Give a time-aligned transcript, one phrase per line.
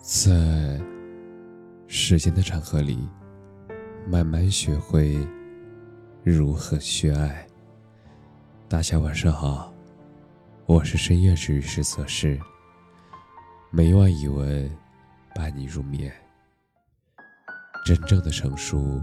[0.00, 0.80] 在
[1.88, 3.08] 时间的长河里，
[4.06, 5.18] 慢慢学会
[6.22, 7.44] 如何去爱。
[8.68, 9.74] 大家晚上好，
[10.66, 12.38] 我是深夜治愈师泽世。
[13.70, 14.70] 每晚一文，
[15.34, 16.12] 伴你入眠。
[17.84, 19.02] 真正的成熟，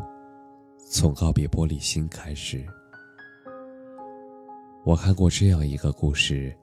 [0.89, 2.66] 从告别玻璃心开始。
[4.86, 6.55] 我看过这样一个故事，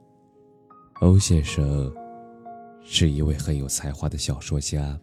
[1.01, 1.95] 欧先生。
[2.85, 4.99] 是一位很有才华的小说家，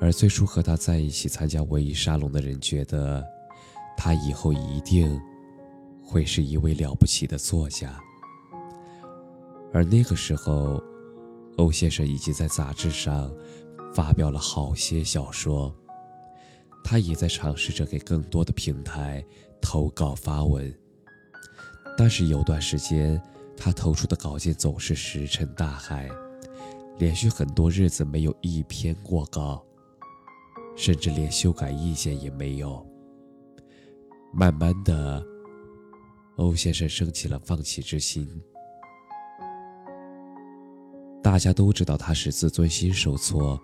[0.00, 3.24] 而最初和他在一起参加文艺沙龙的人觉得，
[3.96, 5.20] 他以后一定
[6.02, 7.98] 会是一位了不起的作家。
[9.72, 10.80] 而那个时候，
[11.56, 13.32] 欧先生已经在杂志上
[13.94, 15.74] 发表了好些小说，
[16.84, 19.24] 他也在尝试着给更多的平台
[19.60, 20.72] 投稿发文，
[21.96, 23.20] 但是有段时间。
[23.62, 26.08] 他投出的稿件总是石沉大海，
[26.98, 29.62] 连续很多日子没有一篇过稿，
[30.74, 32.84] 甚至连修改意见也没有。
[34.32, 35.22] 慢慢的，
[36.36, 38.26] 欧先生升起了放弃之心。
[41.22, 43.60] 大家都知道他是自尊心受挫，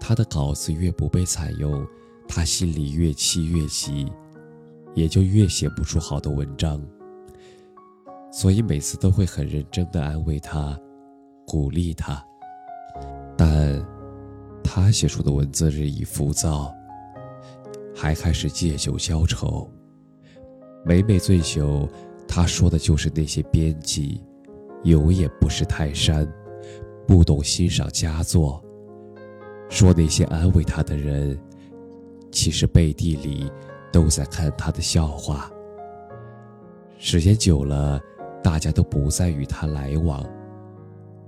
[0.00, 1.86] 他的稿子越不被采用，
[2.26, 4.10] 他心里越气越急，
[4.96, 6.84] 也就越写不出好的文章。
[8.30, 10.78] 所以每次都会很认真的安慰他，
[11.46, 12.22] 鼓励他。
[13.36, 13.82] 但，
[14.62, 16.70] 他写出的文字日益浮躁，
[17.94, 19.70] 还开始借酒浇愁。
[20.84, 21.88] 每每醉酒，
[22.28, 24.22] 他说的就是那些编辑，
[24.82, 26.30] 有眼不识泰山，
[27.06, 28.62] 不懂欣赏佳作。
[29.70, 31.38] 说那些安慰他的人，
[32.30, 33.50] 其实背地里
[33.90, 35.50] 都在看他的笑话。
[36.98, 37.98] 时间久了。
[38.46, 40.24] 大家都不再与他来往，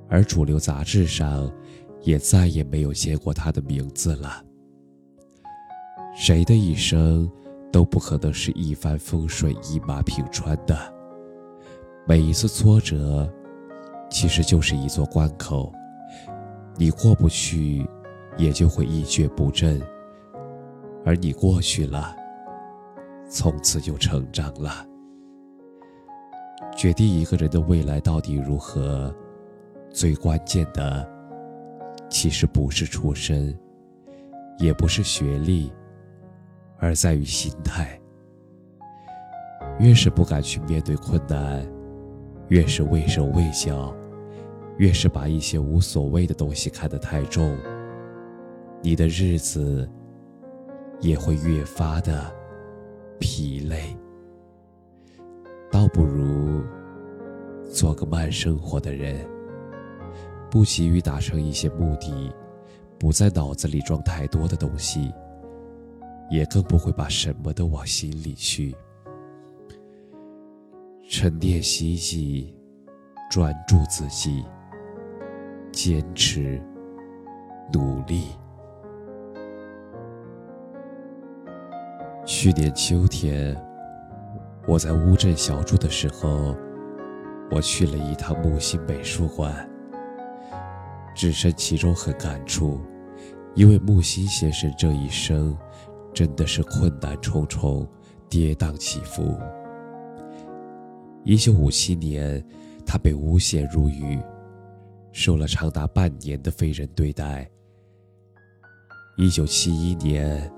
[0.09, 1.53] 而主流杂志上
[2.03, 4.41] 也再也没有见过他的名字了。
[6.17, 7.29] 谁的一生
[7.73, 10.79] 都不可能是一帆风顺、一马平川的，
[12.07, 13.29] 每一次挫折
[14.09, 15.73] 其实就是一座关口，
[16.77, 17.85] 你过不去，
[18.37, 19.81] 也就会一蹶不振；
[21.05, 22.15] 而你过去了，
[23.29, 24.87] 从此就成长了。
[26.79, 29.13] 决定一个人的未来到底如何，
[29.91, 31.05] 最关键的，
[32.09, 33.53] 其实不是出身，
[34.59, 35.73] 也不是学历，
[36.79, 38.01] 而在于心态。
[39.81, 41.69] 越是不敢去面对困难，
[42.47, 43.93] 越是畏手畏脚，
[44.77, 47.59] 越是把一些无所谓的东西看得太重，
[48.83, 49.91] 你的日子
[51.01, 52.33] 也会越发的
[53.19, 53.97] 疲累。
[55.71, 56.38] 倒不如
[57.79, 59.25] 做个慢生活的人，
[60.51, 62.35] 不急于达成一些目的，
[62.99, 65.15] 不在脑子里装太多的东西，
[66.29, 68.75] 也更不会把什么都往心里去。
[71.09, 72.53] 沉淀希冀，
[73.31, 74.45] 专注自己，
[75.71, 76.61] 坚持
[77.73, 78.25] 努力。
[82.27, 83.57] 去年秋天。
[84.67, 86.55] 我在乌镇小住的时候，
[87.51, 89.69] 我去了一趟木心美术馆。
[91.15, 92.81] 置身其中很感触，
[93.55, 95.57] 因为木心先生这一生
[96.15, 97.89] 真的是困难重重，
[98.29, 99.37] 跌宕起伏。
[101.25, 102.45] 一九五七年，
[102.87, 104.21] 他被诬陷入狱，
[105.13, 107.51] 受了长达半年的非人对待。
[109.17, 110.51] 一九七一年，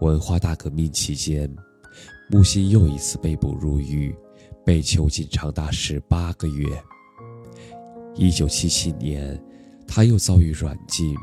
[0.00, 1.52] 文化大革命期间。
[2.30, 4.16] 木心又一次被捕入狱，
[4.66, 6.66] 被囚禁长达十八个月。
[8.16, 9.40] 一九七七年，
[9.86, 11.14] 他又遭遇软禁，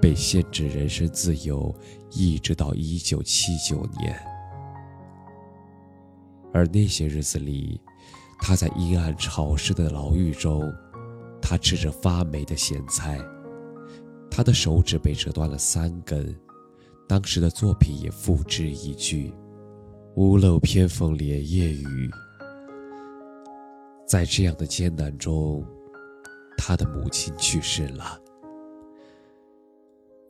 [0.00, 1.74] 被限制人身自由，
[2.12, 4.16] 一直到一九七九年。
[6.54, 7.80] 而那些日子里，
[8.40, 10.62] 他在阴暗潮湿的牢狱中，
[11.40, 13.18] 他吃着发霉的咸菜，
[14.30, 16.32] 他的手指被折断了三根，
[17.08, 19.34] 当时的作品也付之一炬。
[20.14, 22.08] 屋漏偏逢连夜雨，
[24.12, 25.66] 在这样的艰难中，
[26.58, 28.20] 他的母亲去世了。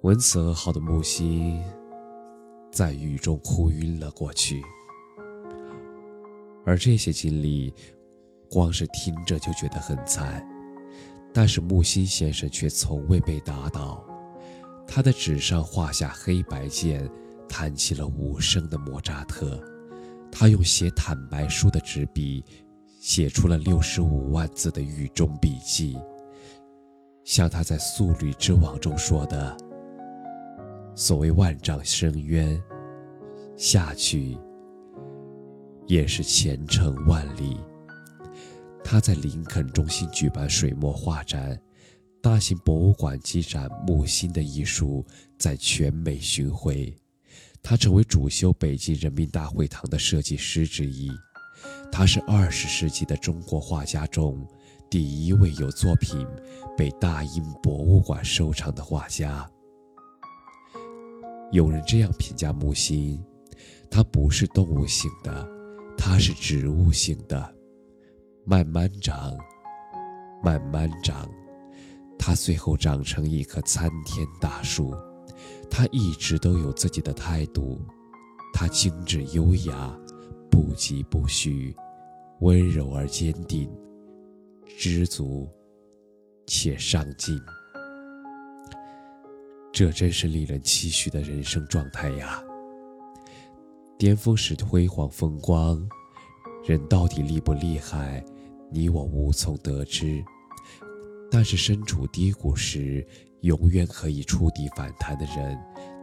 [0.02, 1.60] 闻此噩耗的木心，
[2.70, 4.62] 在雨中哭晕了过去。
[6.64, 7.74] 而这些经历，
[8.48, 10.48] 光是听着就觉得很惨，
[11.34, 14.06] 但是木心先生却从未被打倒，
[14.86, 17.10] 他的纸上画下黑白键，
[17.48, 19.60] 弹起了无声的莫扎特。
[20.30, 22.44] 他用写坦白书的纸笔，
[23.02, 25.98] 写出了六十五万字的狱中笔记。
[27.24, 29.56] 像他在《素履之往》中说的
[30.94, 32.62] ：“所谓万丈深渊，
[33.56, 34.38] 下去
[35.88, 37.56] 也是前程万里。”
[38.84, 41.60] 他在林肯中心举办水墨画展，
[42.22, 45.04] 大型博物馆积展木心的艺术，
[45.36, 46.96] 在全美巡回。
[47.64, 51.10] 他成为主修北京人民大会堂的设计师之一。
[51.92, 54.44] 他是二十世纪的中国画家中
[54.88, 56.26] 第一位有作品
[56.76, 59.46] 被大英博物馆收藏的画家。
[61.52, 63.22] 有人这样评价木心：
[63.90, 65.46] 他不是动物性的，
[65.98, 67.54] 他是植物性的。
[68.46, 69.36] 慢慢长，
[70.42, 71.30] 慢慢长，
[72.18, 74.94] 他最后长成一棵参天大树。
[75.70, 77.80] 他一直都有自己的态度，
[78.52, 79.94] 他精致优雅，
[80.52, 81.74] 不疾不徐，
[82.40, 83.74] 温柔而坚定，
[84.78, 85.48] 知足
[86.46, 87.40] 且上进。
[89.72, 92.44] 这真是令人期许的人生状态呀！
[93.98, 95.88] 巅峰时的辉煌风光，
[96.66, 98.22] 人到底厉不厉害？
[98.70, 100.22] 你我无从得知，
[101.30, 103.06] 但是身处低谷时，
[103.40, 105.58] 永远可以触底反弹的人，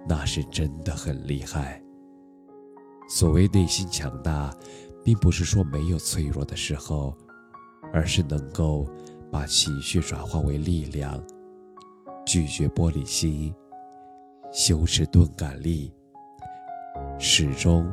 [0.07, 1.79] 那是真的很厉害。
[3.09, 4.55] 所谓内心强大，
[5.03, 7.17] 并不是说没有脆弱的时候，
[7.91, 8.87] 而是能够
[9.31, 11.19] 把情绪转化为力量，
[12.23, 13.51] 拒绝玻璃心，
[14.53, 15.91] 修持钝感力，
[17.17, 17.91] 始终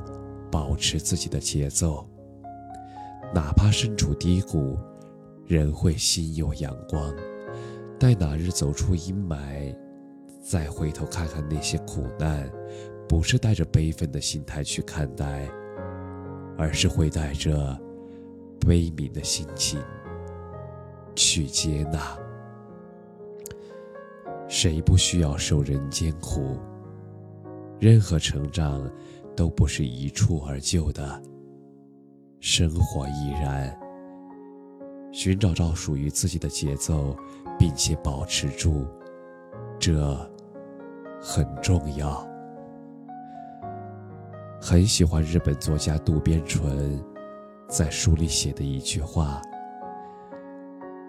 [0.53, 2.07] 保持自己的节奏。
[3.35, 4.79] 哪怕身处低谷，
[5.47, 7.11] 仍会心有阳光。
[7.99, 9.75] 待哪日走出阴霾，
[10.43, 12.49] 再回头看看那些苦难，
[13.09, 15.49] 不是带着悲愤的心态去看待，
[16.59, 17.79] 而是会带着
[18.61, 19.81] 悲悯的心情
[21.15, 22.19] 去接纳。
[24.49, 26.57] 谁不需要受人间苦？
[27.79, 28.91] 任何成长
[29.37, 31.23] 都不是一蹴而就的。
[32.41, 33.77] 生活亦然。
[35.13, 37.17] 寻找到属于自己的节奏，
[37.59, 38.85] 并且保持住，
[39.79, 40.15] 这
[41.23, 42.27] 很重要。
[44.61, 47.03] 很喜欢日本作家渡边淳
[47.69, 49.41] 在书里写的一句话：“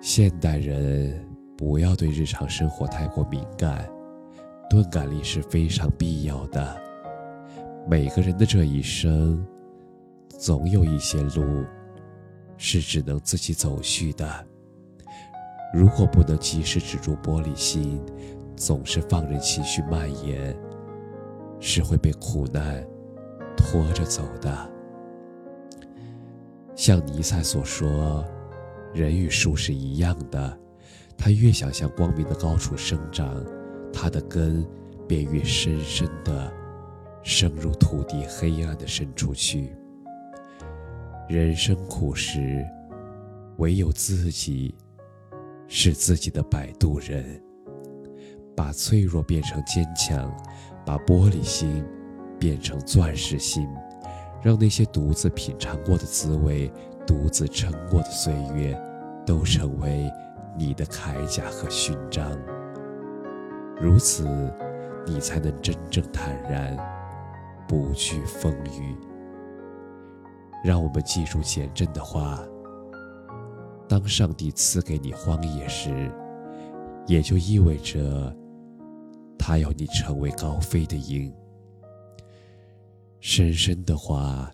[0.02, 1.28] 现代人
[1.58, 3.90] 不要对日常生活太过敏感，
[4.70, 6.82] 钝感力是非常必要的。
[7.88, 9.46] 每个人的这一生。”
[10.38, 11.66] 总有一些路，
[12.58, 14.46] 是只能自己走去的。
[15.74, 18.00] 如果不能及时止住玻璃心，
[18.56, 20.56] 总是放任情绪蔓延，
[21.60, 22.86] 是会被苦难
[23.68, 24.72] 活着走的。
[26.74, 28.24] 像尼采所说，
[28.94, 30.58] 人与树是一样的，
[31.18, 33.44] 他越想向光明的高处生长，
[33.92, 34.66] 他的根
[35.06, 36.50] 便越深深的
[37.24, 39.76] 深入土地黑暗的深处去。
[41.28, 42.66] 人生苦时，
[43.58, 44.74] 唯有自己
[45.68, 47.44] 是自己的摆渡人。
[48.56, 50.34] 把脆弱变成坚强，
[50.86, 51.86] 把玻璃心
[52.40, 53.68] 变成钻石心，
[54.42, 56.72] 让那些独自品尝过的滋味、
[57.06, 58.80] 独自撑过的岁月，
[59.26, 60.12] 都成为
[60.58, 62.32] 你的铠甲和勋章。
[63.80, 64.28] 如此，
[65.06, 66.78] 你才能真正坦然，
[67.68, 68.96] 不惧风雨。
[70.64, 72.40] 让我们记住简真的话：
[73.88, 76.12] 当上帝赐给你荒野时，
[77.06, 78.36] 也就意味着
[79.38, 81.32] 他要你成为高飞的鹰。
[83.20, 84.50] 深深的话，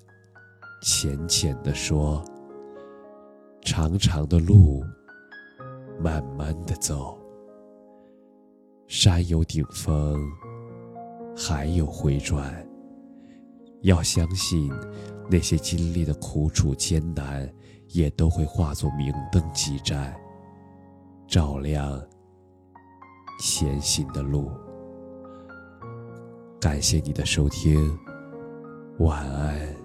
[0.81, 2.23] 浅浅的说，
[3.61, 4.83] 长长的路，
[5.99, 7.17] 慢慢的走。
[8.87, 10.19] 山有顶峰，
[11.35, 12.65] 海有回转。
[13.81, 14.71] 要相信。
[15.31, 17.49] 那些经历的苦楚艰难，
[17.87, 20.13] 也都会化作明灯几盏，
[21.27, 21.97] 照亮
[23.39, 24.51] 前行的路。
[26.59, 27.97] 感谢你的收听，
[29.03, 29.82] 晚安。